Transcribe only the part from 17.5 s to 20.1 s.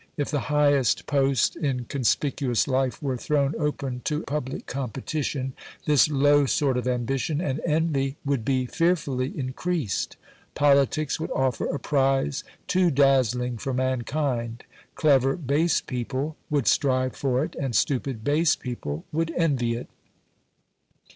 and stupid base people would envy it.